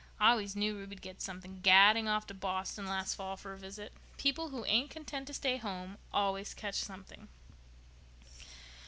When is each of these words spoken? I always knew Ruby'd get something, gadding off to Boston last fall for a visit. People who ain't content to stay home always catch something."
I 0.19 0.31
always 0.31 0.55
knew 0.55 0.75
Ruby'd 0.75 1.03
get 1.03 1.21
something, 1.21 1.59
gadding 1.61 2.07
off 2.07 2.25
to 2.25 2.33
Boston 2.33 2.87
last 2.87 3.13
fall 3.13 3.37
for 3.37 3.53
a 3.53 3.57
visit. 3.59 3.93
People 4.17 4.49
who 4.49 4.65
ain't 4.65 4.89
content 4.89 5.27
to 5.27 5.33
stay 5.35 5.57
home 5.57 5.99
always 6.11 6.55
catch 6.55 6.73
something." 6.77 7.27